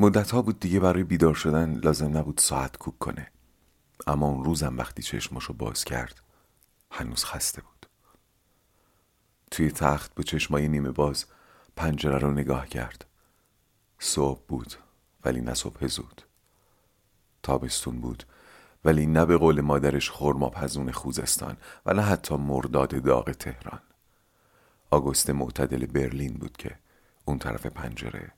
[0.00, 3.30] مدت ها بود دیگه برای بیدار شدن لازم نبود ساعت کوک کنه.
[4.06, 6.20] اما اون روزم وقتی چشمشو باز کرد
[6.90, 7.86] هنوز خسته بود.
[9.50, 11.24] توی تخت به چشمای نیمه باز
[11.76, 13.06] پنجره رو نگاه کرد.
[13.98, 14.74] صبح بود
[15.24, 16.22] ولی نه صبح زود.
[17.42, 18.24] تابستون بود
[18.84, 21.56] ولی نه به قول مادرش خورما پزون خوزستان
[21.86, 23.80] و نه حتی مرداد داغ تهران.
[24.90, 26.78] آگوست معتدل برلین بود که
[27.24, 28.32] اون طرف پنجره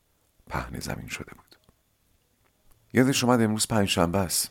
[0.46, 1.41] پهن زمین شده بود.
[2.94, 4.50] یادش اومد امروز پنجشنبه است.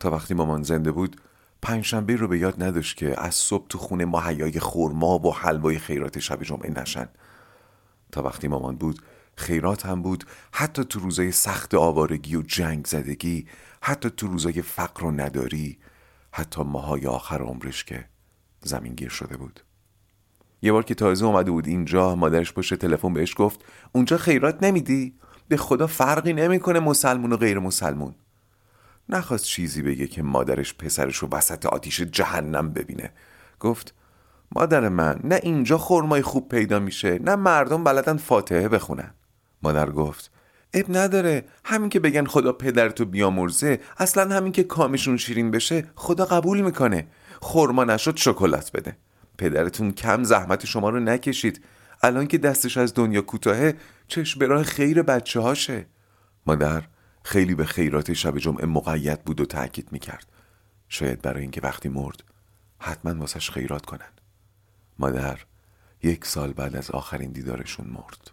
[0.00, 1.20] تا وقتی مامان زنده بود
[1.62, 6.18] پنجشنبه رو به یاد نداشت که از صبح تو خونه مهیای خورما و حلوای خیرات
[6.18, 7.08] شب جمعه نشن.
[8.12, 9.02] تا وقتی مامان بود
[9.36, 10.24] خیرات هم بود.
[10.52, 13.46] حتی تو روزای سخت آوارگی و جنگ زدگی
[13.80, 15.78] حتی تو روزای فقر و نداری
[16.32, 18.04] حتی ماهای آخر عمرش که
[18.60, 19.60] زمینگیر شده بود.
[20.62, 25.14] یه بار که تازه اومده بود اینجا مادرش پشت تلفن بهش گفت اونجا خیرات نمیدی؟
[25.48, 28.14] به خدا فرقی نمی‌کنه مسلمون و غیر مسلمون.
[29.08, 33.12] نخواست چیزی بگه که مادرش پسرش رو وسط آتیش جهنم ببینه.
[33.60, 33.94] گفت
[34.52, 39.14] مادر من نه اینجا خرمای خوب پیدا میشه نه مردم بلدن فاتحه بخونن.
[39.62, 40.30] مادر گفت
[40.74, 46.24] اب نداره همین که بگن خدا پدرتو بیامرزه اصلا همین که کامشون شیرین بشه خدا
[46.24, 47.06] قبول می‌کنه.
[47.40, 48.96] خورما نشد شکلات بده.
[49.38, 51.64] پدرتون کم زحمت شما رو نکشید.
[52.04, 53.76] الان که دستش از دنیا کوتاهه
[54.08, 55.86] چشم به راه خیر بچه هاشه
[56.46, 56.84] مادر
[57.22, 60.32] خیلی به خیرات شب جمعه مقید بود و تاکید می‌کرد.
[60.88, 62.24] شاید برای اینکه وقتی مرد
[62.78, 64.12] حتما واسش خیرات کنن.
[64.98, 65.38] مادر
[66.02, 68.30] یک سال بعد از آخرین دیدارشون مرد.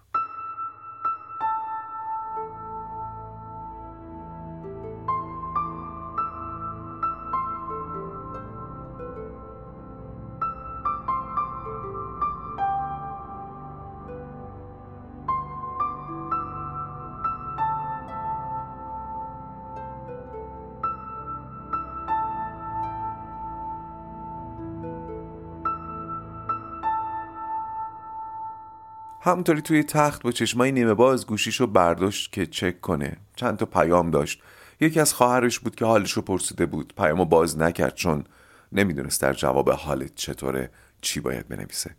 [29.23, 33.17] همونطوری توی تخت با چشمای نیمه باز گوشیشو برداشت که چک کنه.
[33.35, 34.41] چند تا پیام داشت.
[34.79, 36.93] یکی از خواهرش بود که حالشو پرسیده بود.
[36.97, 38.23] پیامو باز نکرد چون
[38.71, 40.71] نمی‌دونست در جواب حالت چطوره
[41.01, 41.95] چی باید بنویسه.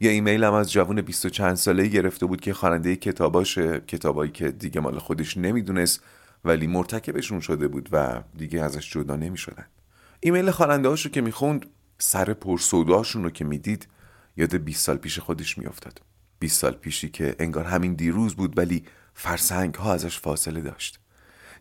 [0.00, 4.30] یه ایمیل هم از جوون بیست و چند ساله گرفته بود که خواننده کتاباشه کتابایی
[4.30, 6.02] که دیگه مال خودش نمی‌دونست
[6.44, 9.66] ولی مرتکبشون شده بود و دیگه ازش جدا نمی‌شدن.
[10.20, 11.66] ایمیل خواننده هاشو که می‌خوند
[11.98, 13.88] سر پرسوداشون رو که می‌دید
[14.36, 16.00] یاد 20 سال پیش خودش میافتاد.
[16.40, 18.84] 20 سال پیشی که انگار همین دیروز بود ولی
[19.14, 21.00] فرسنگ ها ازش فاصله داشت.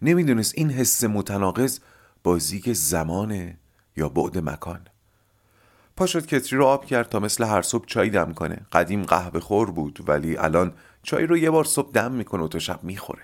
[0.01, 1.79] نمی‌دونست این حس متناقض
[2.23, 3.57] بازی زمانه
[3.97, 4.87] یا بعد مکان.
[5.95, 8.65] پاشد کتری رو آب کرد تا مثل هر صبح چای دم کنه.
[8.71, 10.73] قدیم قهوه خور بود ولی الان
[11.03, 13.23] چای رو یه بار صبح دم می‌کنه و تا شب می‌خوره.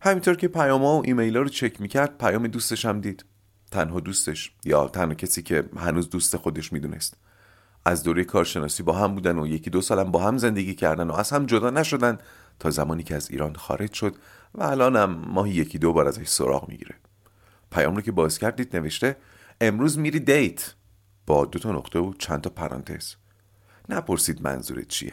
[0.00, 3.24] همینطور که پیاما و ایمیلا رو چک می‌کرد پیام دوستش هم دید.
[3.70, 7.16] تنها دوستش یا تنها کسی که هنوز دوست خودش می‌دونست.
[7.86, 11.14] از دوره کارشناسی با هم بودن و یکی دو سالم با هم زندگی کردن و
[11.14, 12.18] از هم جدا نشدن
[12.58, 14.14] تا زمانی که از ایران خارج شد
[14.54, 16.94] و الانم ماهی یکی دو بار ازش سراغ می‌گیره.
[17.70, 19.16] پیام رو که باز کردید نوشته
[19.60, 20.74] امروز میری دیت.
[21.26, 23.14] با دو تا نقطه و چند تا پرانتز.
[23.88, 25.12] نپرسید منظورت چیه.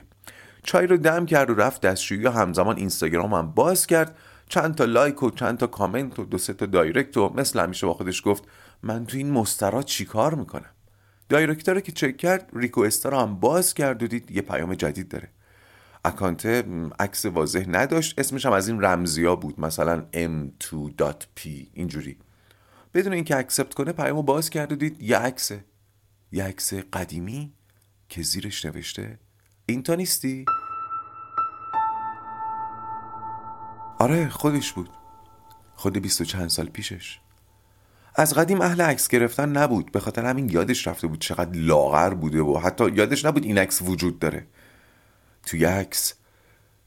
[0.64, 4.18] چای رو دم کرد و رفت دستشویی و همزمان اینستاگرام هم باز کرد.
[4.50, 7.88] چند تا like و چند تا کامنت و دو سه تا direct و مثل همیشه
[7.88, 8.44] با خودش گفت
[8.84, 10.73] من تو اینستا چیکار می‌کنم؟
[11.30, 14.74] direct رو که چک کرد request ا رو هم باز کرد و دید یه پیام
[14.74, 15.30] جدید داره.
[16.06, 16.46] account
[17.00, 22.18] عکس واضح نداشت اسمش هم از این رمزیا بود مثلا m2.p اینجوری.
[22.94, 25.66] بدون اینکه accept کنه پیامو باز کرد و دید یه عکسه
[26.32, 27.54] یه عکس قدیمی
[28.10, 29.20] که زیرش نوشته
[29.66, 30.46] این تا نیستی؟
[34.00, 34.90] آره خودش بود.
[35.76, 37.20] خود بیست و چند سال پیشش.
[38.16, 39.92] از قدیم اهل عکس گرفتن نبود.
[39.92, 43.82] به خاطر همین یادش رفته بود چقدر لاغر بوده و حتی یادش نبود این عکس
[43.82, 44.48] وجود داره.
[45.46, 46.14] توی عکس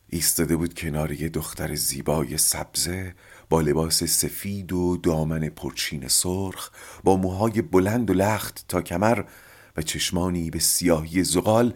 [0.09, 3.15] ایستاده بود کنار یه دختر زیبای سبزه
[3.48, 6.71] با لباس سفید و دامن پرچین سرخ
[7.04, 9.24] با موهای بلند و لخت تا کمر
[9.77, 11.74] و چشمانی به سیاهی زغال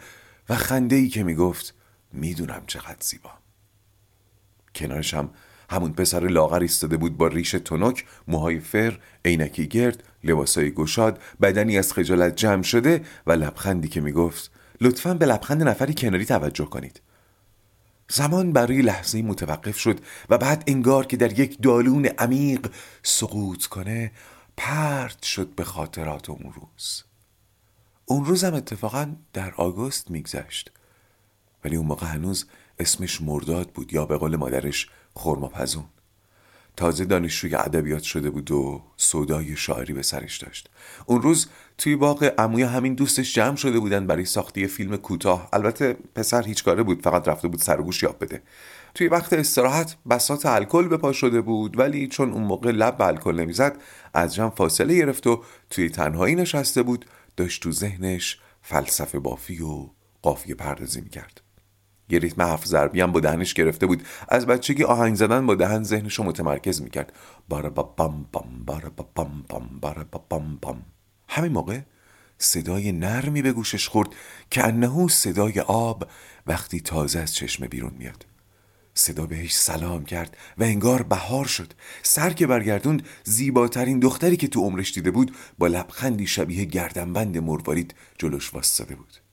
[0.49, 1.75] و خنده ای که می‌گفت
[2.13, 3.31] می‌دونم چقدر زیبا.
[4.75, 5.31] کنارش هم
[5.71, 11.79] همون پسر لاغر ایستاده بود با ریش تنک موهای فر عینکی گرد لباسای گشاد بدنی
[11.79, 14.51] از خجالت جمع شده و لبخندی که می‌گفت
[14.81, 17.01] لطفا به لبخند نفری کناری توجه کنید.
[18.09, 20.01] زمان برای لحظه متوقف شد
[20.31, 22.71] و بعد انگار که در یک دالون عمیق
[23.03, 24.13] سقوط کنه
[24.57, 27.05] پرت شد به خاطرات اون روز.
[28.05, 30.73] اون روزم اتفاقا در آگوست میگذشت.
[31.65, 32.47] ولی اون موقع هنوز
[32.79, 35.85] اسمش مرداد بود یا به قول مادرش خرماپزون.
[36.77, 40.71] تازه دانشجوی ادبیات شده بود و سودای شاعری به سرش داشت.
[41.07, 41.49] اون روز
[41.79, 45.49] توی باغ عموی همین دوستش جمع شده بودن برای ساختی فیلم کوتاه.
[45.53, 48.43] البته پسر هیچ کاره بود فقط رفته بود سر گوش یاب بده.
[48.95, 53.07] توی وقت استراحت بسات الکل به پا شده بود ولی چون اون موقع لب به
[53.07, 53.77] الکل نمی‌زد
[54.15, 57.07] از جمع فاصله گرفت و توی تنهایی نشسته بود.
[57.37, 59.87] داشت تو ذهنش فلسفه بافی و
[60.23, 61.41] قافیه پردازی می‌کرد.
[62.13, 64.03] یه ریتم حرف ضربی هم با دهنش گرفته بود.
[64.29, 67.13] از بچگی آهنگ زدن با دهن ذهنش رو متمرکز می‌کرد.
[67.49, 70.83] بارا با بام بام بارا با بام بام بارا با بام بام
[71.29, 71.81] همین موقع
[72.39, 74.09] صدای نرمی به گوشش خورد
[74.51, 76.09] که انهو صدای آب
[76.47, 78.27] وقتی تازه از چشم بیرون میاد.
[78.95, 81.73] صدا بهش سلام کرد و انگار بهار شد.
[82.03, 87.95] سر که برگردوند زیباترین دختری که تو عمرش دیده بود با لبخندی شبیه گردنبند مروارید
[88.19, 89.30] جلوش واسطاده بود.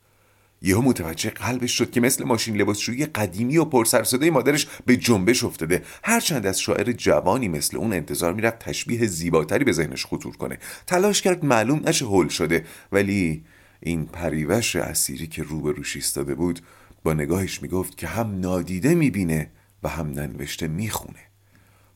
[0.62, 5.84] یهو متوجه قلبش شد که مثل ماشین لباسشویی قدیمی و پرسرصدای مادرش به جنبش افتاده.
[6.04, 10.60] هرچند از شاعر جوانی مثل اون انتظار می‌رفت تشبیه زیباتری به ذهنش خطور کنه.
[10.88, 13.44] تلاش کرد معلوم نشه هول شده ولی
[13.80, 16.60] این پریوش اسیری که روبروش ایستاده بود
[17.04, 19.50] با نگاهش می‌گفت که هم نادیده می‌بینه
[19.84, 21.20] و هم ننوشته می‌خونه.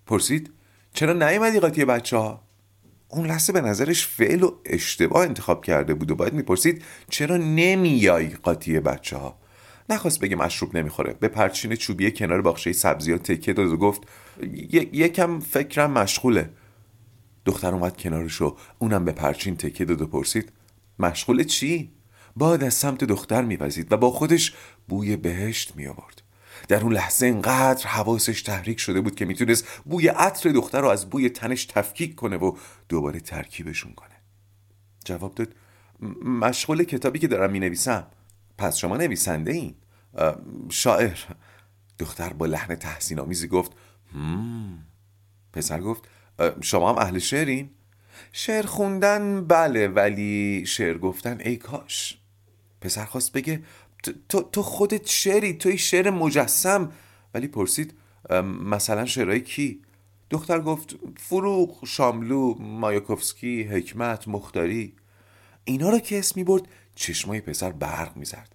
[0.06, 0.52] پرسید
[0.94, 2.44] چرا نیومدی قاطی بچه ها؟
[3.12, 8.30] اون لحظه به نظرش فعل و اشتباه انتخاب کرده بود و باید می‌پرسید چرا نمیای
[8.30, 9.38] قاطی بچه ها
[9.90, 11.14] نخواست بگه مشروب نمی‌خوره.
[11.14, 14.02] به پرچین چوبی کنار باغچه سبزیات تکیه داد و گفت
[14.94, 16.50] یکم فکرم مشغوله.
[17.46, 20.52] دختر اومد کنارش و اونم به پرچین تکیه داد و پرسید
[21.00, 21.92] مشغول چی؟
[22.36, 24.54] باد از سمت دختر میوزید و با خودش
[24.88, 26.21] بوی بهشت می آورد
[26.72, 31.10] در اون لحظه انقدر حواسش تحریک شده بود که می‌تونست بوی عطر دختر رو از
[31.10, 32.58] بوی تنش تفکیک کنه و
[32.90, 34.16] دوباره ترکیبشون کنه.
[35.06, 35.56] جواب داد
[36.26, 38.08] مشغول کتابی که دارم می نویسم
[38.58, 39.76] پس شما نویسنده این؟
[40.70, 41.18] شاعر.
[42.00, 43.72] دختر با لحن تحسین آمیزی گفت
[44.14, 44.86] هم.
[45.54, 46.04] پسر گفت
[46.62, 47.70] شما هم اهل شعرین.
[48.32, 52.18] شعر خوندن بله ولی شعر گفتن ای کاش.
[52.82, 53.64] پسر خواست بگه
[54.30, 56.92] تو, تو خودت شعری توی شعر مجسم.
[57.34, 57.94] ولی پرسید
[58.64, 59.82] مثلا شعرهای کی؟
[60.30, 64.94] دختر گفت فروغ شاملو مایاکوفسکی حکمت مختاری.
[65.64, 68.48] اینا رو که اسم می برد چشمای پسر برق می‌زد.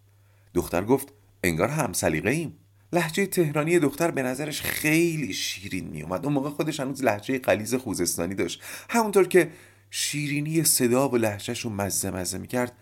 [0.55, 1.13] دختر گفت
[1.45, 2.57] انگار هم سلیقه ایم
[2.93, 7.75] لحجه تهرانی دختر به نظرش خیلی شیرین می اومد اون موقع خودش هنوز لحجه قلیز
[7.75, 8.63] خوزستانی داشت.
[8.91, 9.51] همونطور که
[9.91, 12.73] شیرینی صدا و لحجهش رو مزه مزه می کرد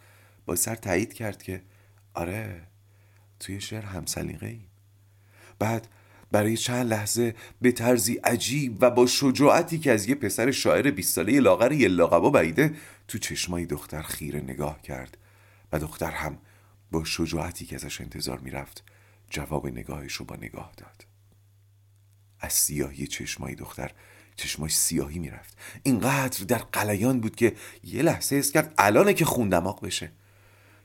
[0.47, 1.63] با سر تایید کرد که
[2.15, 2.67] آره
[3.41, 4.61] توی شعر همسلیقه ای
[5.59, 5.89] بعد
[6.33, 11.15] برای چند لحظه به طرزی عجیب و با شجاعتی که از یه پسر شاعر 20
[11.15, 12.75] ساله لاغر یلاقبا بعیده
[13.09, 15.19] تو چشمای دختر خیره نگاه کرد
[15.73, 16.39] و دختر هم
[16.91, 18.85] با شجاعتی که ازش انتظار می‌رفت
[19.31, 21.07] جواب نگاهش رو با نگاه داد.
[22.41, 23.91] از سیاهی چشمای دختر
[24.37, 25.57] چشماش سیاهی می‌رفت.
[25.83, 30.13] اینقدر در قلیان بود که یه لحظه اس کرد الانه که خوندماغ بشه.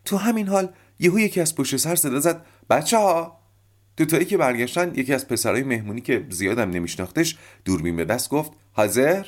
[0.05, 3.39] تو همین حال یهو یکی از پشت سر صدا زد بچه ها
[3.97, 9.25] دوتایی که برگشتن یکی از پسرای مهمونی که زیادم نمیشناختش دوربین به دست گفت حاضر؟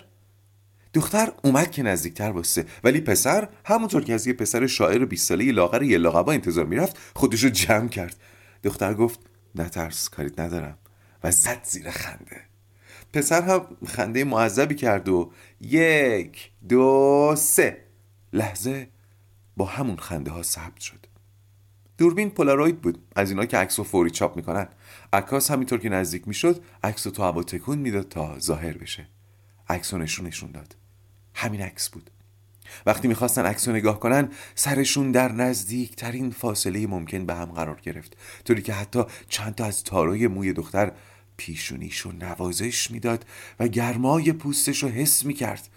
[0.93, 5.51] دختر اومد که نزدیکتر باسته ولی پسر همونطور که از یه پسر شاعر 20 ساله
[5.51, 8.15] لاغر یه لاغبا انتظار می‌رفت خودشو جمع کرد.
[8.63, 9.19] دختر گفت
[9.55, 10.77] نترس کاریت ندارم.
[11.23, 12.41] و زد زیر خنده.
[13.13, 17.77] پسر هم خنده معذبی کرد و یک دو سه
[18.33, 18.87] لحظه
[19.57, 21.10] با همون خنده ها ثبت شد.
[22.01, 22.97] دوربین پولاروید بود.
[23.15, 24.67] از اینا که عکس و فوری چاپ می‌کنن.
[25.13, 29.07] عکاس همینطور که نزدیک می‌شد عکس تو هوا تکون می‌داد تا ظاهر بشه.
[29.69, 30.75] عکس نشون نشون داد.
[31.35, 32.09] همین عکس بود.
[32.85, 37.79] وقتی می‌خواستن عکس رو نگاه کنن سرشون در نزدیک ترین فاصله ممکن به هم قرار
[37.81, 38.17] گرفت.
[38.45, 40.91] طوری که حتی چند تا از تاروی موی دختر
[41.37, 43.25] پیشونیشو نوازش می‌داد
[43.59, 45.69] و گرمای پوستش رو حس می‌کرد.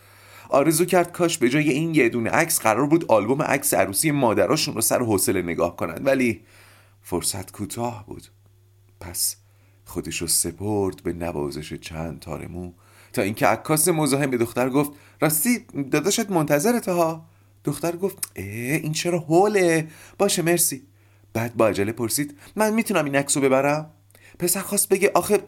[0.49, 4.75] آرزو کرد کاش به جای این یه دونه عکس قرار بود آلبوم عکس عروسی مادراشون
[4.75, 6.41] رو سر حوصله نگاه کنند ولی
[7.03, 8.23] فرصت کوتاه بود.
[9.01, 9.37] پس
[9.85, 12.73] خودش رو سپرد به نوازش چند تار مو.
[13.13, 15.59] تا اینکه عکاس مزاحم به دختر گفت راستی
[15.91, 17.27] داداشت منتظرته ها
[17.65, 20.83] دختر گفت اه این چرا هوله باشه مرسی.
[21.33, 23.91] بعد با عجله پرسید من می‌تونم این عکس رو ببرم؟
[24.39, 25.39] پسر خواست بگه آخه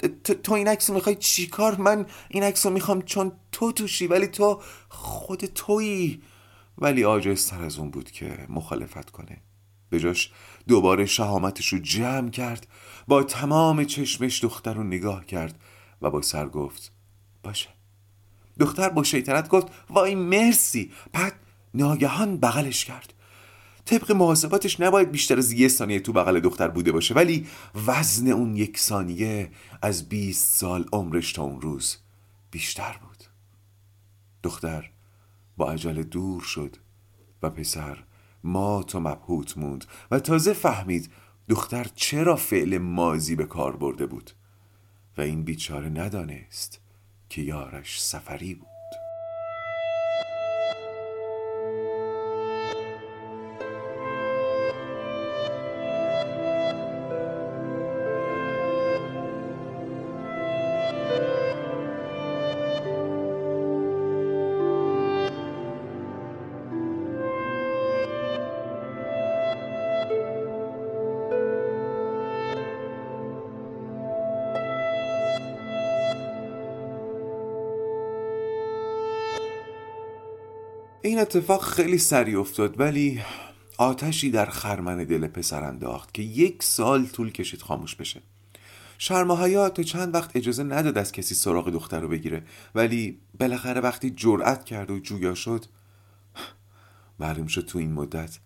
[0.42, 4.60] تو, این عکس می‌خوای چیکار من این عکس رو می‌خوام چون تو توشی ولی تو
[4.88, 6.22] خود تویی.
[6.78, 9.42] ولی آجستر از اون بود که مخالفت کنه.
[9.90, 10.32] به جاش
[10.68, 12.66] دوباره شهامتش رو جمع کرد
[13.08, 15.60] با تمام چشمش دختر رو نگاه کرد
[16.02, 16.92] و با سر گفت
[17.42, 17.68] باشه.
[18.60, 20.92] دختر با شیطنت گفت وای مرسی.
[21.12, 21.32] بعد
[21.74, 23.14] ناگهان بغلش کرد.
[23.86, 27.46] طبق محاسباتش نباید بیشتر از یه ثانیه تو بغل دختر بوده باشه ولی
[27.86, 29.50] وزن اون یک ثانیه
[29.82, 31.96] از 20 سال عمرش تا اون روز
[32.50, 33.24] بیشتر بود.
[34.42, 34.90] دختر
[35.56, 36.76] با عجله دور شد
[37.42, 38.04] و پسر
[38.44, 41.10] مات و مبهوت موند و تازه فهمید
[41.48, 44.30] دختر چرا فعل مازی به کار برده بود
[45.18, 46.80] و این بیچاره ندانست
[47.28, 48.75] که یارش سفری بود.
[81.06, 83.20] این اتفاق خیلی سریع افتاد ولی
[83.78, 88.22] آتشی در خرمن دل پسر انداخت که یک سال طول کشید خاموش بشه.
[88.98, 92.42] شرم حیات چند وقت اجازه نداد از کسی سراغ دختر رو بگیره
[92.74, 95.64] ولی بالاخره وقتی جرأت کرد و جویا شد
[97.20, 98.38] معلوم شد تو این مدت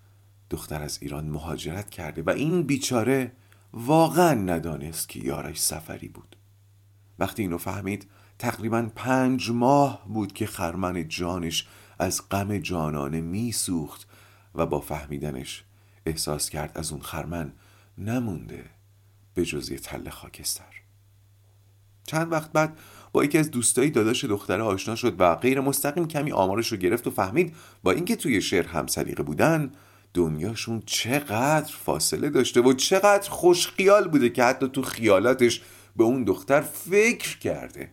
[0.51, 3.33] دختر از ایران مهاجرت کرده و این بیچاره
[3.73, 6.37] واقعا ندانست که یارش سفری بود.
[7.19, 11.67] وقتی اینو فهمید تقریبا پنج ماه بود که خرمن جانش
[12.01, 14.09] از غم جانانه میسوخت
[14.55, 15.65] و با فهمیدنش
[16.07, 17.53] احساس کرد از اون خرمن
[17.99, 18.65] نمونده
[19.35, 20.83] به جز یه تل خاکستر.
[22.07, 22.79] چند وقت بعد
[23.13, 27.07] با یکی از دوستایی داداش دختره آشنا شد و غیر مستقیم کمی آمارش رو گرفت
[27.07, 29.73] و فهمید با اینکه توی شعر هم سلیقه بودن
[30.15, 35.63] دنیاشون چقدر فاصله داشته و چقدر خوش خیال بوده که حتی تو خیالاتش
[35.97, 37.91] به اون دختر فکر کرده.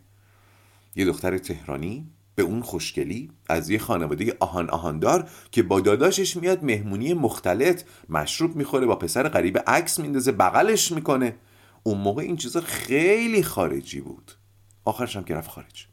[0.96, 6.64] یه دختر تهرانی به اون خوشگلی از یه خانواده آهان آهاندار که با داداشش میاد
[6.64, 11.36] مهمونی مختلط مشروب می‌خوره با پسر غریب عکس میندازه بغلش می‌کنه.
[11.84, 14.32] اون موقع این چیزا خیلی خارجی بود.
[14.86, 15.88] آخرش هم که رفت خارج.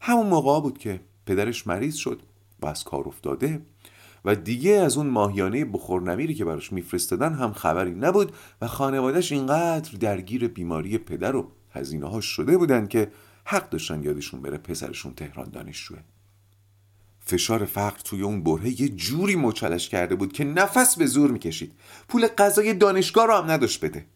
[0.00, 2.22] همون موقع بود که پدرش مریض شد
[2.60, 3.62] و از کار افتاده
[4.24, 9.98] و دیگه از اون ماهیانه بخورنمیری که براش میفرستادن هم خبری نبود و خانوادهش اینقدر
[9.98, 13.10] درگیر بیماری پدر و هزینه ها شده بودن که
[13.44, 15.98] حق داشتن یادشون بره پسرشون تهران دانشجوه.
[17.20, 21.72] فشار فقر توی اون بره یه جوری مچلش کرده بود که نفس به زور می‌کشید.
[22.08, 24.06] پول غذای دانشگاه رو هم نداشت بده.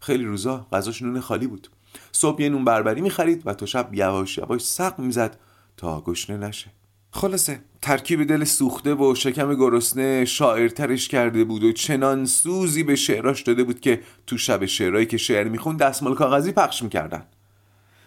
[0.00, 1.68] خیلی روزا غذاش نون خالی بود.
[2.12, 5.38] صبح یه نون بربری می‌خرید و تا شب یواش یواش سق می‌زد
[5.76, 6.70] تا گشنه نشه.
[7.10, 13.42] خلاصه ترکیب دل سوخته و شکم گرسنه شاعرترش کرده بود و چنان سوزی به شعراش
[13.42, 17.26] داده بود که تو شب شعرهایی که شعر میخون دستمال کاغذی پخش می‌کردن.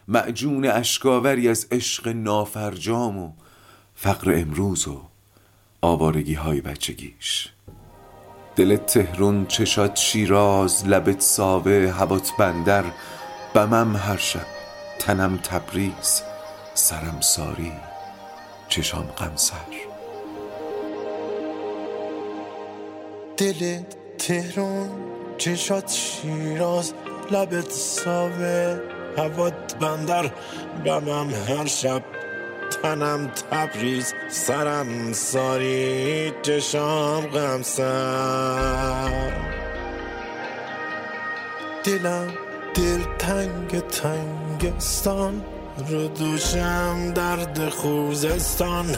[0.08, 3.32] معجون اشکاوری از عشق نافرجام و
[3.96, 5.02] فقر امروز و
[5.82, 7.50] آوارگی های بچگیش.
[8.56, 12.84] دل تهرون چشات شیراز لبت ساوه هوات بندر
[13.54, 14.46] بمم هر شب
[15.00, 16.22] تنم تبریز
[16.74, 17.72] سرم ساری
[18.70, 19.56] چشام غمسر.
[23.38, 23.80] دل
[24.18, 24.90] تهرون
[25.38, 26.94] چشات شیراز
[27.32, 30.32] لبت ساوه هوات بندر
[30.86, 32.02] بمم هر شب
[32.84, 39.10] تنم تبریز سرم ساری چشام غمسر.
[41.84, 42.28] دلم
[42.76, 45.42] دل تنگ تنگستان
[45.90, 48.96] رو دوشم درد خوزستان.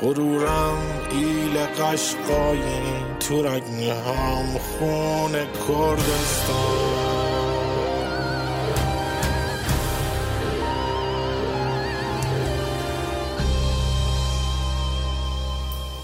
[0.00, 0.78] غرورم
[1.10, 2.82] ایل قشقایی
[3.20, 7.19] تو رگنهام خون کردستان.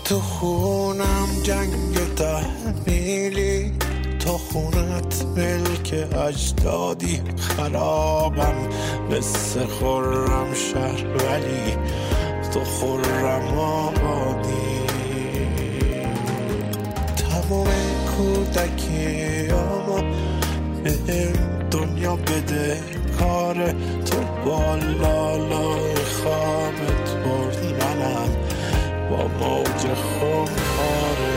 [0.09, 3.73] تو خونم جنگ تحمیلی
[4.19, 8.55] تو خونت ملک اجدادی خرابم
[9.11, 11.77] مثل خورم شهر ولی
[12.53, 14.81] تو خورم آبادی.
[17.17, 17.67] تمام
[18.17, 20.01] کودکی اما
[20.85, 21.33] به
[21.71, 22.81] دنیا بده
[23.19, 23.55] کار
[24.05, 24.85] تو خوابت برد
[26.25, 27.16] منم
[29.25, 31.37] موج خماره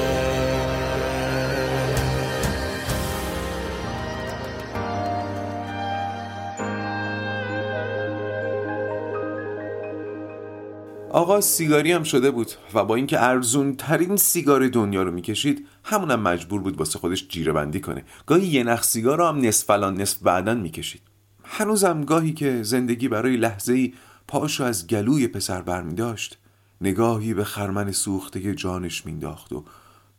[11.11, 16.21] آقا سیگاری هم شده بود و با اینکه ارزون ترین سیگار دنیا رو می‌کشید همونم
[16.21, 18.03] مجبور بود واسه خودش جیره بندی کنه.
[18.25, 21.01] گاهی یه نخ سیگار رو هم نصف الان نصف بعدن می‌کشید.
[21.43, 23.93] هنوزم گاهی که زندگی برای لحظه ای
[24.27, 26.38] پاشو از گلوی پسر برمی داشت
[26.81, 29.65] نگاهی به خرمن سوخته جانش مینداخت و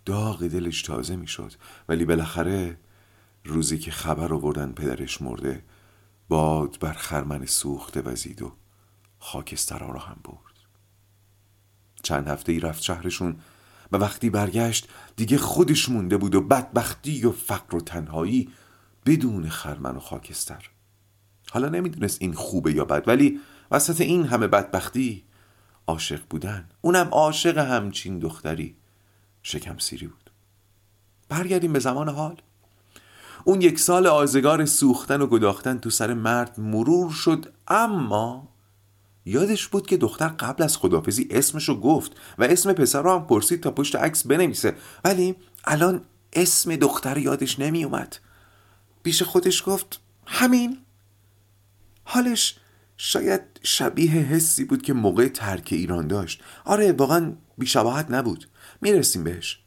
[0.04, 1.52] داغ دلش تازه می‌شد.
[1.88, 2.78] ولی بالاخره
[3.44, 5.64] روزی که خبر آوردن پدرش مرده
[6.28, 8.52] باد بر خرمن سوخته وزید و
[9.18, 10.56] خاکسترها را هم برد.
[12.02, 13.36] چند هفته ای رفت شهرشون.
[13.92, 18.50] و وقتی برگشت دیگه خودش مونده بود و بدبختی و فقر و تنهایی
[19.06, 20.70] بدون خرمن و خاکستر.
[21.50, 23.40] حالا نمی‌دونست این خوبه یا بد ولی
[23.70, 25.24] وسط این همه بدبختی
[25.86, 26.68] عاشق بودن.
[26.80, 28.76] اونم عاشق همچین دختری.
[29.42, 30.30] شکم سیری بود.
[31.28, 32.36] برگردیم به زمان حال.
[33.44, 38.48] اون یک سال آزگار سوختن و گداختن تو سر مرد مرور شد اما
[39.24, 43.62] یادش بود که دختر قبل از خدافزی اسمشو گفت و اسم پسر رو هم پرسید
[43.62, 44.76] تا پشت عکس بنویسه.
[45.04, 48.16] ولی الان اسم دختر یادش نمی اومد
[49.02, 50.78] پیش خودش گفت همین.
[52.04, 52.58] حالش
[53.02, 56.42] شاید شبیه حسی بود که موقع ترک ایران داشت.
[56.64, 58.48] آره واقعا بیشباهت نبود.
[58.80, 59.58] می‌رسیم بهش.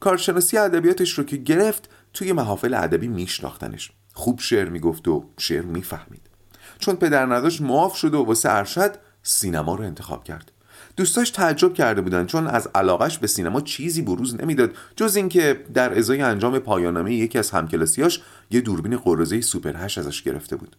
[0.00, 3.92] کارشناسی ادبیاتش رو که گرفت توی محافل ادبی میشناختنش.
[4.12, 6.20] خوب شعر می‌گفت و شعر می‌فهمید.
[6.78, 10.52] چون پدر نداشت معاف شد و واسه ارشد سینما رو انتخاب کرد.
[10.96, 15.98] دوستاش تعجب کرده بودن چون از علاقش به سینما چیزی بروز نمی‌داد جز اینکه در
[15.98, 20.76] ازای انجام پایانامه یکی از همکلاسیاش یه دوربین قرازه سوپر هش ازش گرفته بود.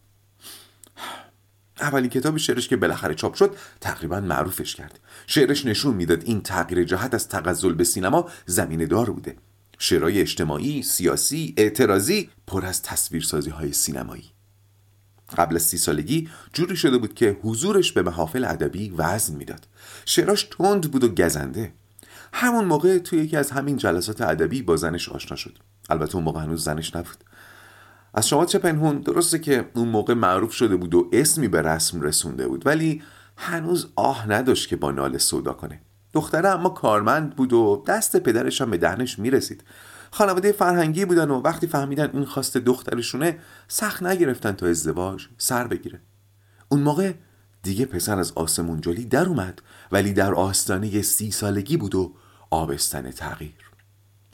[1.81, 4.99] اولین کتاب شعرش که بالاخره چاپ شد تقریبا معروفش کرد.
[5.27, 9.35] شعرش نشون می‌داد این تغییر جهت از تغزل به سینما زمینه دار بوده.
[9.79, 14.31] شعرهای اجتماعی، سیاسی، اعتراضی پر از تصویرسازی های سینمایی.
[15.37, 19.67] قبل از سی سالگی جوری شده بود که حضورش به محافل ادبی وزن می‌داد.
[20.05, 21.73] شعراش تند بود و گزنده.
[22.33, 25.57] همون موقع توی یکی از همین جلسات ادبی با زنش آشنا شد.
[25.89, 27.23] البته اون موقع هنوز زنش نبود.
[28.13, 32.01] از شما چه پنهون؟ درسته که اون موقع معروف شده بود و اسمی به رسم
[32.01, 33.01] رسونده بود ولی
[33.37, 35.81] هنوز آه نداشت که با نال سودا کنه.
[36.13, 39.63] دختره اما کارمند بود و دست پدرش هم به دهنش می‌رسید.
[40.11, 46.01] خانواده فرهنگی بودن و وقتی فهمیدن این خواست دخترشونه سخت نگرفتن تا ازدواج سر بگیره.
[46.69, 47.13] اون موقع
[47.63, 49.61] دیگه پسر از آسمون جلی در اومد
[49.91, 52.13] ولی در آستانه سی سالگی بود و
[52.49, 53.71] آبستن تغییر.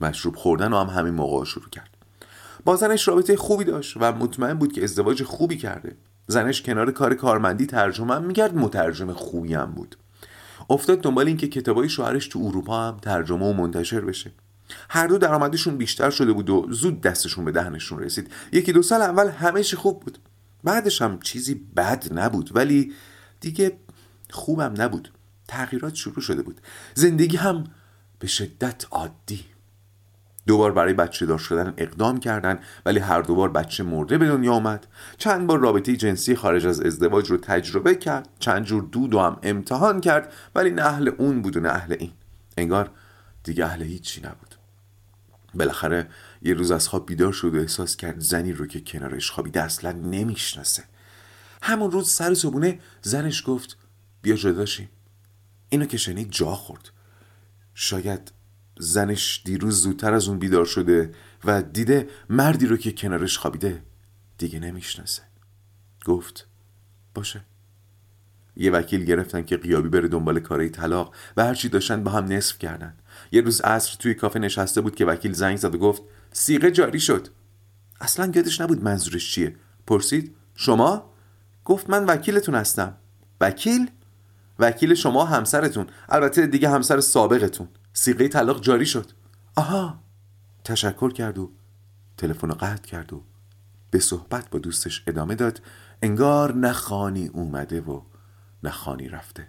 [0.02, 1.93] مشروب خوردن و هم همین موقع شروع کرد.
[2.66, 5.96] با زنش رابطه خوبی داشت و مطمئن بود که ازدواج خوبی کرده.
[6.28, 9.98] زنش کنار کار کارمندی ترجمه هم می‌کرد مترجم خوبی هم بود.
[10.70, 14.32] افتاد دنبال اینکه کتابای شوهرش تو اروپا هم ترجمه و منتشر بشه.
[14.90, 18.32] هر دو درآمدشون بیشتر شده بود و زود دستشون به دهنشون رسید.
[18.52, 20.18] یکی دو سال اول همه چی خوب بود.
[20.64, 22.94] بعدش هم چیزی بد نبود ولی
[23.40, 23.78] دیگه
[24.30, 25.12] خوبم نبود.
[25.48, 26.62] تغییرات شروع شده بود.
[26.96, 27.64] زندگی هم
[28.20, 29.46] به شدت عادی.
[30.48, 34.88] دوبار برای بچه دار شدن اقدام کردن ولی هر دوبار بچه مرده به دنیا آمد.
[35.18, 39.40] چند بار رابطه جنسی خارج از ازدواج رو تجربه کرد چند جور دود و هم
[39.44, 42.12] امتحان کرد ولی نه اهل اون بود و نه اهل این.
[42.58, 42.92] انگار
[43.44, 44.56] دیگه اهل هیچی نبود.
[45.54, 46.08] بالاخره
[46.42, 49.92] یه روز از خواب بیدار شد و احساس کرد زنی رو که کنارش خوابیده اصلا
[49.92, 50.84] نمی‌شناسه.
[51.62, 53.78] همون روز سر صبونه زنش گفت
[54.22, 54.90] بیا جداشیم
[55.70, 56.90] اینو که شنید جا خورد.
[57.74, 58.32] شاید
[58.80, 61.12] زنش دیروز زودتر از اون بیدار شده
[61.46, 63.84] و دیده مردی رو که کنارش خوابیده
[64.38, 65.22] دیگه نمی‌شناسه.
[66.06, 66.48] گفت
[67.16, 67.42] باشه.
[68.56, 72.60] یه وکیل گرفتن که قیابی بره دنبال کارهای طلاق و هرچی داشتن با هم نصف
[72.60, 72.96] کردن.
[73.32, 77.00] یه روز عصر توی کافه نشسته بود که وکیل زنگ زد و گفت سیغه جاری
[77.00, 77.28] شد.
[78.02, 79.56] اصلا یادش نبود منظورش چیه.
[79.88, 81.14] پرسید شما؟
[81.66, 82.98] گفت من وکیلتون هستم.
[83.42, 83.92] وکیل؟
[84.60, 85.88] وکیل شما همسرتون.
[86.10, 87.68] البته دیگه همسر سابقتون.
[87.94, 89.12] سیغه طلاق جاری شد.
[89.56, 90.00] آها.
[90.64, 91.52] تشکر کرد و
[92.18, 93.24] تلفن رو قطع کرد و
[93.92, 95.62] به صحبت با دوستش ادامه داد.
[96.02, 98.02] انگار نخانی اومده و
[98.64, 99.48] نخانی رفته.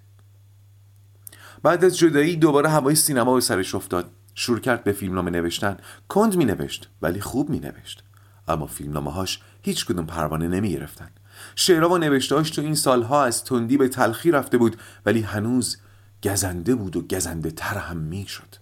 [1.63, 4.11] بعد از جدایی دوباره هوای سینما به سرش افتاد.
[4.35, 5.77] شروع کرد به فیلمنامه نوشتن.
[6.09, 8.05] کند می نوشت ولی خوب می نوشت
[8.49, 11.11] اما فیلمنامه هاش هیچ کدوم پروانه نمی گرفتن
[11.55, 14.77] شعرها و نوشتهاش تو این سالها از تندی به تلخی رفته بود
[15.07, 15.77] ولی هنوز
[16.25, 18.55] گزنده بود و گزنده تر هم می شد.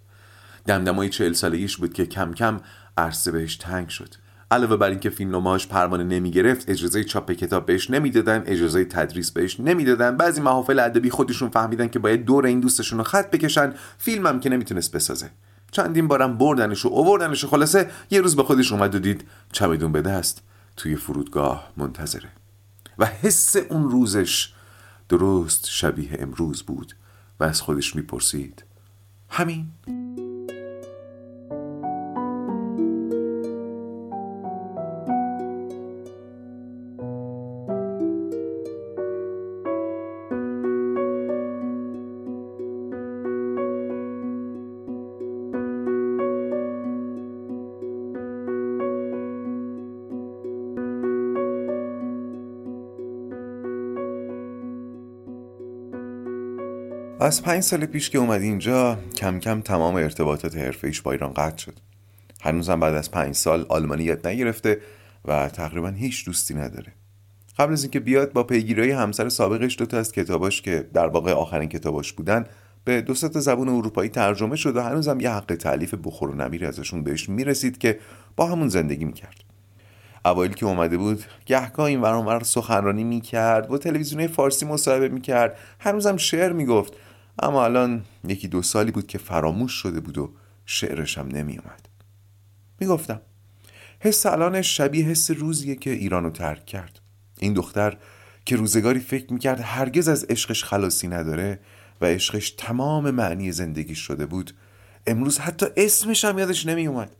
[0.66, 2.60] دمدمای چهل سالگیش بود که کم کم
[2.98, 4.14] عرصه بهش تنگ شد.
[4.50, 9.60] علاوه بر اینکه فیلمنامه‌هاش پروانه نمی گرفت اجازه چاپ کتاب بهش نمی‌دادن اجازه تدریس بهش
[9.60, 10.16] نمی‌دادن.
[10.16, 14.50] بعضی محافل ادبی خودشون فهمیدن که باید دور این دوستشون رو خط بکشن فیلمم که
[14.50, 15.30] نمی‌تونست بسازه.
[15.70, 19.92] چندین بارم بردنش و اووردنش و خلاصه یه روز به خودش اومد و دید چمدون
[19.92, 20.42] به دست
[20.76, 22.28] توی فرودگاه منتظره.
[22.98, 24.52] و حس اون روزش
[25.08, 26.94] درست شبیه امروز بود.
[27.42, 28.64] و از خودش می‌پرسید.
[29.28, 29.66] همین.
[57.32, 61.58] از پنج سال پیش که اومد اینجا کم کم تمام ارتباطات حرفه با ایران قطع
[61.58, 61.74] شد.
[62.42, 64.80] هنوزم بعد از پنج سال آلمانی یاد نگرفته
[65.24, 66.92] و تقریبا هیچ دوستی نداره.
[67.58, 71.68] قبل از اینکه بیاد با پیگیری همسر سابقش دوتا از کتاباش که در واقع آخرین
[71.68, 72.46] کتاباش بودن
[72.84, 76.66] به دو تا زبون اروپایی ترجمه شد و هنوزم یه حق تعلیف بخور و نمیر
[76.66, 77.98] ازشون بهش می‌رسید که
[78.36, 79.44] با همون زندگی می‌کرد.
[80.24, 86.16] اوایل که اومده بود گهگاه این ورانور سخنرانی می‌کرد با تلویزیون فارسی مصاحبه می‌کرد هنوزم
[86.16, 86.92] شعر می‌گفت.
[87.38, 90.32] اما الان یکی دو سالی بود که فراموش شده بود و
[90.66, 91.88] شعرش هم نمیومد
[92.80, 93.20] می‌گفتم
[94.00, 97.00] حس الانش شبیه حس روزیه که ایرانو ترک کرد.
[97.38, 97.96] این دختر
[98.44, 101.60] که روزگاری فکر می‌کرد هرگز از عشقش خلاصی نداره
[102.00, 104.52] و عشقش تمام معنی زندگی شده بود
[105.06, 107.16] امروز حتی اسمش هم یادش نمیومد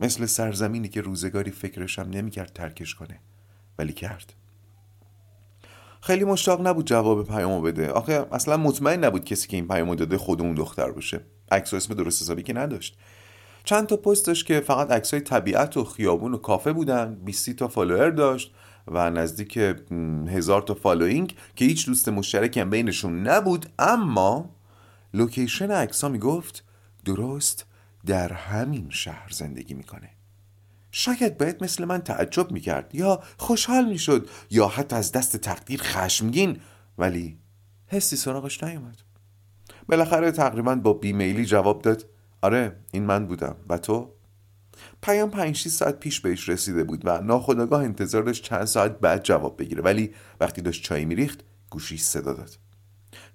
[0.00, 3.18] مثل سرزمینی که روزگاری فکرش هم نمی‌کرد ترکش کنه
[3.78, 4.32] ولی کرد.
[6.02, 7.90] خیلی مشتاق نبود جواب پیامو بده.
[7.90, 11.20] آخه اصلا مطمئن نبود کسی که این پیامو داده خود اون دختر باشه.
[11.52, 12.98] عکس و اسم درست حسابی که نداشت.
[13.64, 17.14] چند تا پست داشت که فقط عکسای طبیعت و خیابون و کافه بودن.
[17.14, 18.54] 20 تا follower داشت
[18.88, 19.56] و نزدیک
[20.28, 23.66] هزار تا following که هیچ دوست مشترکم بینشون نبود.
[23.78, 24.50] اما
[25.14, 26.64] location عکسا می‌گفت
[27.04, 27.66] درست
[28.06, 30.10] در همین شهر زندگی می‌کنه.
[30.92, 36.60] شاید باید مثل من تعجب می‌کرد یا خوشحال می‌شد یا حتی از دست تقدیر خشمگین
[36.98, 37.38] ولی
[37.86, 39.02] حسی سراغش نیومد.
[39.88, 42.06] بالاخره تقریبا با بیمیلی جواب داد
[42.42, 43.56] آره این من بودم.
[43.68, 44.10] و تو؟
[45.02, 49.58] پیام 5 ساعت پیش بهش رسیده بود و ناخداگاه انتظار داشت چند ساعت بعد جواب
[49.58, 49.82] بگیره.
[49.82, 52.50] ولی وقتی داشت چای میریخت گوشیش صدا داد.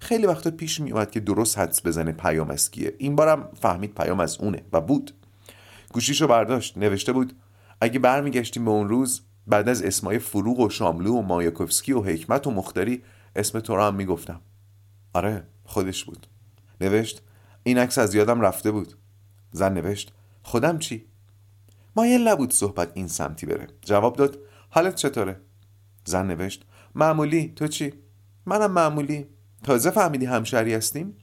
[0.00, 2.94] خیلی وقتا پیش میومد که درست حدس بزنه پیام از کیه.
[2.98, 5.14] این بارم فهمید پیام از اونه و بود.
[5.92, 7.32] گوشیشو برداشت نوشته بود
[7.80, 12.46] اگه برمیگشتیم به اون روز بعد از اسمای فروغ و شاملو و مایاکوفسکی و حکمت
[12.46, 13.02] و مختاری
[13.36, 14.40] اسم تو رو هم می‌گفتم.
[15.12, 16.26] آره خودش بود.
[16.80, 17.22] نوشت
[17.62, 18.94] این عکس از یادم رفته بود.
[19.52, 20.12] زن نوشت
[20.42, 21.06] خودم چی؟
[21.96, 23.66] مایل نبود صحبت این سمتی بره.
[23.82, 24.38] جواب داد
[24.70, 25.40] حالت چطوره؟
[26.04, 27.52] زن نوشت معمولی.
[27.56, 27.92] تو چی؟
[28.46, 29.26] منم معمولی.
[29.62, 31.16] تازه فهمیدی همشهری هستیم؟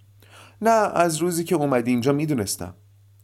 [0.62, 2.76] نه از روزی که اومدی اینجا می‌دونستم.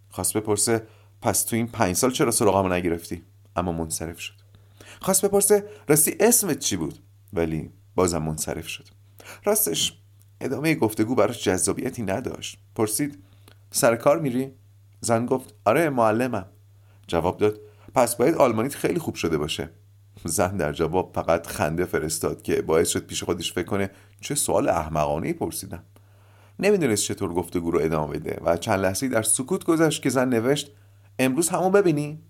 [0.09, 0.87] خواست بپرسه
[1.21, 3.23] پس تو این پنج سال چرا سراغمو نگرفتی؟
[3.55, 4.33] اما منصرف شد.
[5.01, 6.99] خواست بپرسه راستی اسمت چی بود؟
[7.33, 8.85] ولی بازم منصرف شد.
[9.43, 9.99] راستش
[10.41, 12.57] ادامه گفتگو براش جذابیتی نداشت.
[12.75, 13.23] پرسید
[13.71, 14.51] سر کار میری؟
[15.01, 16.45] زن گفت آره معلمم.
[17.07, 17.59] جواب داد
[17.95, 19.69] پس باید آلمانیت خیلی خوب شده باشه.
[20.25, 23.89] زن در جواب فقط خنده فرستاد که باعث شد پیش خودش فکر کنه
[24.21, 25.83] چه سوال احمقانه پرسیدم.
[26.59, 30.71] نمی‌دونست چطور گفتگو رو ادامه بده و چند لحظه در سکوت گذشت که زن نوشت
[31.19, 32.23] امروز همون ببینی.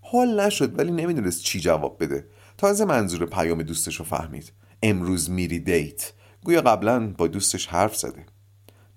[0.00, 2.28] حال نشد ولی نمی‌دونست چی جواب بده.
[2.58, 4.52] تازه منظور پیام دوستش رو فهمید.
[4.82, 6.12] امروز میری دیت.
[6.44, 8.26] گویا قبلا با دوستش حرف زده.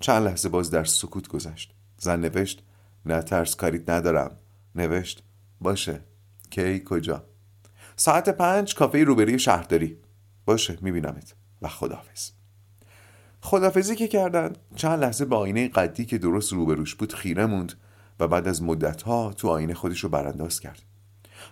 [0.02, 1.74] چند لحظه باز در سکوت گذشت.
[1.98, 2.64] زن نوشت
[3.06, 4.38] نه ترس کاریت ندارم.
[4.76, 5.24] نوشت
[5.62, 6.02] باشه.
[6.50, 7.24] کی؟ کجا?
[7.96, 9.98] ساعت پنج کافه روبری شهرداری.
[10.46, 11.34] باشه میبینمت.
[11.62, 12.30] و خداحافظ.
[13.42, 17.74] خدافزی که کردن چند لحظه به آینه قدی که درست روبروش بود خیره موند.
[18.22, 20.82] و بعد از مدتها تو آینه خودش رو برانداز کرد.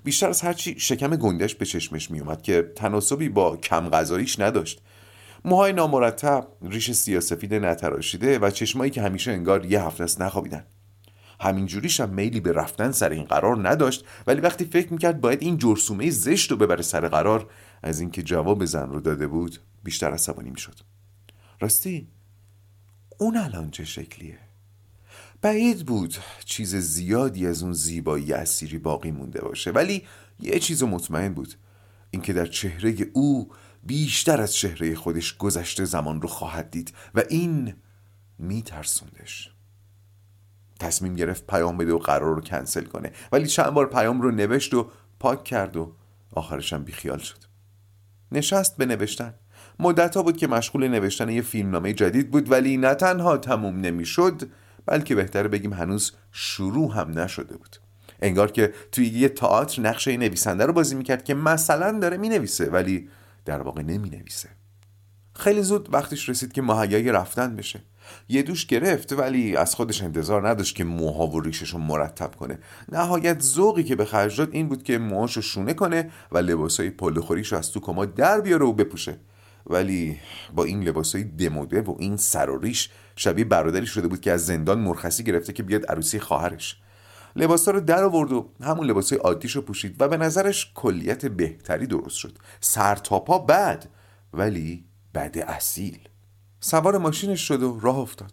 [0.04, 4.82] بیشتر از هرچی شکم گندش به چشمش میومد که تناسبی با کم غذاییش نداشت.
[5.46, 10.66] موهای نامرتب ریش سیاسفید نتراشیده و چشمایی که همیشه انگار یه هفته است نخوابیدن.
[11.42, 15.58] همینجوریش هم میلی به رفتن سر این قرار نداشت ولی وقتی فکر می‌کرد باید این
[15.58, 17.50] جرسومه زشت رو ببره سر قرار
[17.84, 20.76] از اینکه جواب زن رو داده بود بیشتر عصبانی می‌شد.
[21.60, 22.08] راستی
[23.18, 24.49] اون الان چه شکلیه؟
[25.42, 30.04] بعید بود چیز زیادی از اون زیبایی اسیری باقی مونده باشه ولی
[30.40, 31.54] یه چیز مطمئن بود.
[32.12, 33.52] اینکه در چهره او
[33.84, 37.74] بیشتر از چهره خودش گذشته زمان رو خواهد دید و این
[38.40, 39.52] میترسوندش.
[40.80, 44.74] تصمیم گرفت پیام بده و قرار رو کنسل کنه ولی چند بار پیام رو نوشت
[44.74, 45.94] و پاک کرد و
[46.32, 47.38] آخرش هم بیخیال شد.
[48.32, 49.34] نشست به نوشتن.
[49.80, 54.50] مدت ها بود که مشغول نوشتن یه فیلمنامه جدید بود ولی نه تنها تموم نمی‌شد
[54.90, 57.78] بلکه بهتره بگیم هنوز شروع هم نشده بود.
[58.22, 63.10] انگار که توی یه تئاتر نقشه نویسنده رو بازی می‌کرد که مثلا داره می‌نویسه ولی
[63.46, 64.50] در واقع نمی‌نویسه.
[65.36, 67.82] خیلی زود وقتش رسید که مهیای رفتن بشه.
[68.30, 72.60] یه دوش گرفت ولی از خودش انتظار نداشت که موها و ریشش رو مرتب کنه.
[72.92, 76.90] نهایت ذوقی که به خرج داد این بود که موهاش رو شونه کنه و لباسای
[76.90, 79.18] پل خوریش رو از تو کما در بیاره و بپوشه.
[79.70, 80.20] ولی
[80.56, 84.46] با این لباسای دموده و این سر و ریش شبیه برادری شده بود که از
[84.46, 86.82] زندان مرخصی گرفته که بیاد عروسی خواهرش.
[87.36, 91.88] لباسا رو در آورد و همون لباسای عادیش رو پوشید و به نظرش کلیت بهتری
[91.88, 92.38] درست شد.
[92.60, 93.86] سر تا پا بد
[94.34, 96.00] ولی بد اصیل.
[96.60, 98.32] سوار ماشینش شد و راه افتاد.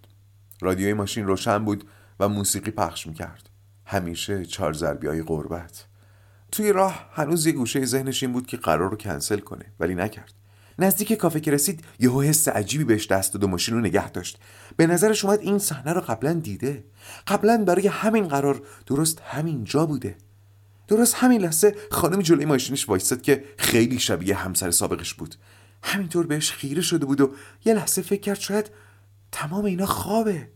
[0.60, 1.84] رادیوی ماشین روشن بود
[2.20, 3.50] و موسیقی پخش می‌کرد.
[3.84, 5.86] همیشه چهار ضربی های قربت.
[6.52, 10.32] توی راه هنوز یه گوشه ذهنش این بود که قرار رو کنسل کنه ولی نکرد.
[10.78, 14.38] نزدیک کافه که رسید یهو حس عجیبی بهش دست داد و ماشین رو نگه داشت.
[14.76, 16.84] به نظرش اومد این صحنه رو قبلا دیده؟
[17.26, 20.16] قبلا برای همین قرار درست همین جا بوده؟
[20.88, 25.34] درست همین لحظه خانم جلوی ماشینش وایستاد که خیلی شبیه همسر سابقش بود.
[25.82, 27.30] همینطور بهش خیره شده بود و
[27.64, 28.70] یه لحظه فکر کرد شاید
[29.32, 30.48] تمام اینا خوابه.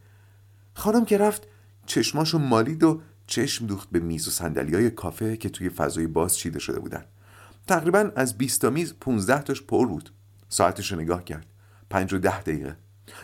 [0.75, 1.47] خانم که رفت
[1.87, 6.59] چشماشو مالید و چشم دوخت به میز و سندلی کافه که توی فضای باز چیده
[6.59, 7.05] شده بودن.
[7.71, 10.11] تقریبا از 20 تا میز 15 تاش پر بود.
[10.49, 11.47] ساعتش رو نگاه کرد.
[11.91, 12.77] پنج و ده دقیقه.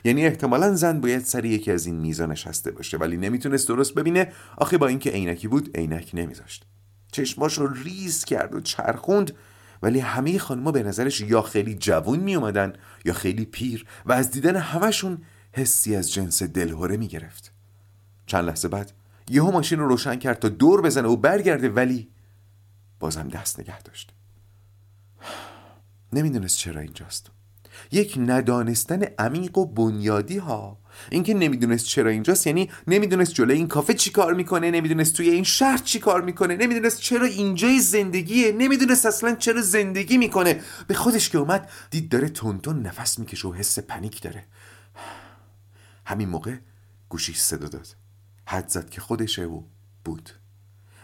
[0.05, 4.33] یعنی احتمالا زن باید سر یکی از این میزا نشسته باشه ولی نمی‌تونست درست ببینه.
[4.57, 6.67] آخه با اینکه عینکی بود عینک نمیذاشت.
[7.13, 9.33] چشماش رو ریز کرد و چرخوند
[9.83, 12.73] ولی همه خانمها به نظرش یا خیلی جوون می اومدن
[13.05, 17.53] یا خیلی پیر و از دیدن همشون حسی از جنس دلهوره می گرفت
[18.27, 18.93] چند لحظه بعد
[19.29, 22.09] یهو ماشین رو روشن کرد تا دور بزنه و برگرده ولی
[23.01, 24.16] بازم دست نگه داشت.
[26.13, 27.31] نمی‌دونست چرا اینجاست.
[27.93, 30.79] یک ندانستن عمیق و بنیادی ها.
[31.11, 35.45] اینکه نمی‌دونست چرا اینجاست یعنی نمی‌دونست جلوی این کافه چی کار می‌کنه نمی‌دونست توی این
[35.45, 40.61] شهر چی کار می‌کنه نمی‌دونست چرا اینجای زندگیه نمی‌دونست اصلا چرا زندگی می‌کنه.
[40.87, 44.45] به خودش که اومد دید داره تونتون نفس می‌کشه و حس پنیک داره.
[46.05, 46.57] همین موقع
[47.09, 47.89] گوشی صدا داد.
[48.47, 49.63] حد زد که خودشه و
[50.05, 50.31] بود.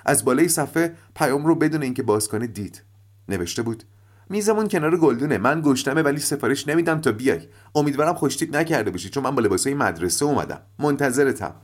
[0.04, 2.82] از بالای صفحه پیام رو بدون اینکه باز کنه دید.
[3.28, 3.84] نوشته بود
[4.32, 5.38] میزمون کنار گلدونه.
[5.38, 7.40] من گشتمه ولی سفارش نمیدم تا بیای.
[7.74, 10.60] امیدوارم خوشتیپ نکرده باشی چون من با لباسای مدرسه اومدم.
[10.78, 11.54] منتظرتم.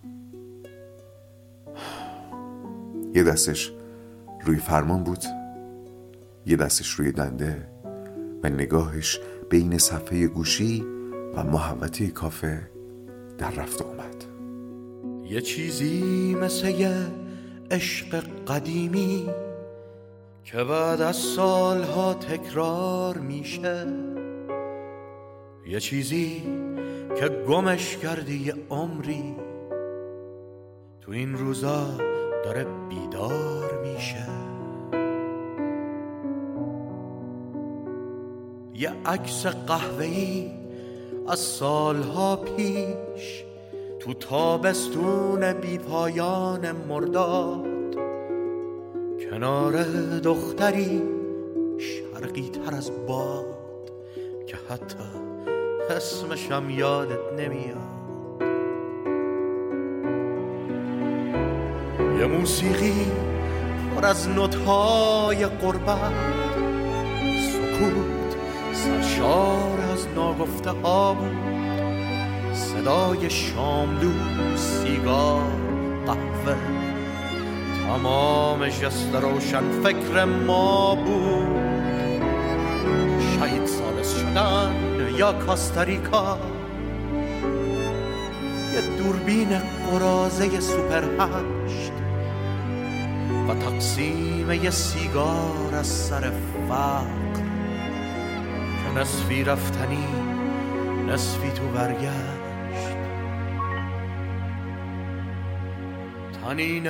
[3.14, 3.72] یه دستش
[4.44, 5.24] روی فرمان بود.
[6.46, 7.68] یه دستش روی دنده
[8.42, 10.84] و نگاهش بین صفحه گوشی
[11.34, 12.70] و محوطه کافه
[13.38, 14.24] در رفت اومد
[15.30, 16.94] یه چیزی مثل
[17.70, 19.28] عشق قدیمی
[20.52, 23.86] که بعد از سالها تکرار میشه.
[25.66, 26.42] یه چیزی
[27.18, 29.36] که گمش کردی یه عمری
[31.00, 31.86] تو این روزا
[32.44, 34.26] داره بیدار میشه.
[38.74, 40.50] یه عکس قهوه‌ای
[41.28, 43.44] از سالها پیش
[43.98, 47.77] تو تابستون بی پایان مرداد
[49.30, 49.82] کنار
[50.18, 51.02] دختری
[51.78, 53.92] شرقی تر از باد
[54.46, 55.04] که حتی
[55.90, 57.98] اسمشم یادت نمیاد.
[62.18, 63.06] یه موسیقی
[63.96, 66.12] پر از نوتهای قربت
[67.52, 68.36] سکوت
[68.72, 71.36] سرشار از ناگفته ها بود
[72.52, 74.12] صدای شاملو
[74.56, 75.42] سیگار
[76.06, 76.97] قهوه.
[77.88, 82.22] تمام جست روشن فکر ما بود.
[83.38, 84.72] شاید سالس شدن
[85.16, 86.38] یا کاستاریکا.
[88.74, 89.48] یه دوربین
[89.90, 91.92] قرازه سوپر هشت
[93.48, 96.32] و تقسیم یه سیگار از سر
[96.68, 97.42] فقر.
[98.84, 100.08] که نصفی رفتنی
[101.08, 102.37] نصفی تو برگشت.
[106.48, 106.88] تنین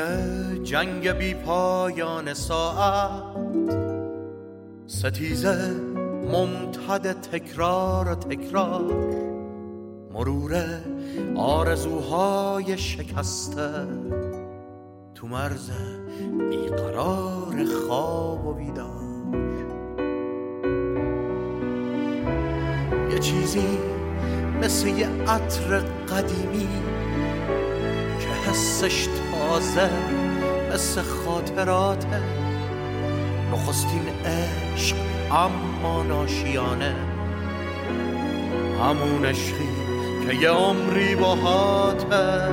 [0.62, 3.22] جنگ بی پایان ساعت.
[4.86, 5.74] ستیزه
[6.32, 8.92] ممتد تکرار تکرار.
[10.12, 10.54] مرور
[11.36, 13.70] آرزوهای شکسته.
[15.14, 15.70] تو مرز
[16.50, 19.08] بیقرار خواب و بیدار.
[23.10, 23.78] یه چیزی
[24.62, 26.68] مثل یه عطر قدیمی
[28.48, 29.90] حسش تازه
[30.72, 32.22] مثل خاطراته.
[33.52, 34.96] نخستین عشق
[35.30, 36.94] اما ناشیانه.
[38.80, 39.68] همون عشقی
[40.26, 42.48] که یه عمری باهاته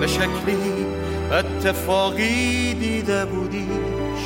[0.00, 0.86] به شکلی
[1.32, 4.22] اتفاقی دیده بودیش.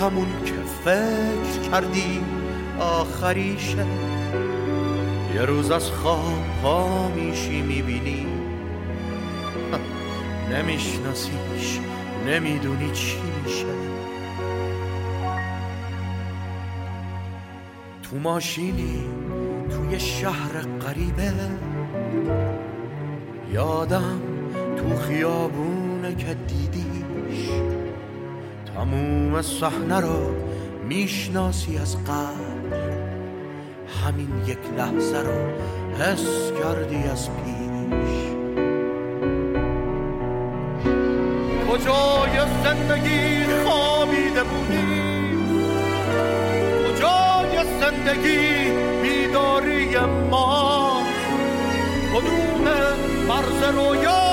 [0.00, 2.20] همون که فکر کردی
[2.80, 3.86] آخریشه.
[5.34, 8.33] یه روز از خواب ها میشی می‌بینی.
[10.54, 11.80] نمیشناسیش
[12.26, 13.66] نمی‌دونی چی میشه.
[18.02, 19.04] تو ماشینی
[19.70, 21.32] توی شهر قریبه
[23.52, 24.20] یادم
[24.76, 27.48] تو خیابونه که دیدیش.
[28.74, 30.34] تموم صحنه رو
[30.88, 32.76] می‌شناسی از قبل.
[34.04, 35.50] همین یک لحظه رو
[35.98, 38.33] حس کردی از پیش.
[41.74, 45.38] کجای زندگی خوابیده بودی؟
[46.84, 48.70] کجای زندگی
[49.02, 49.98] بیداری
[50.30, 51.02] ما؟
[52.12, 52.64] کدوم
[53.28, 54.23] مرز رویا